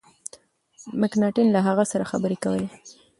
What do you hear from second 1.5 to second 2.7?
له هغه سره خبري کولې.